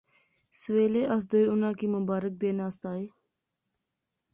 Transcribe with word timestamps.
سویلے 0.59 1.03
اس 1.13 1.23
دوئے 1.31 1.45
اُناں 1.51 1.73
کی 1.79 1.87
مبارک 1.95 2.33
دینے 2.41 2.61
آسطے 2.67 2.91
گیساں 2.99 3.13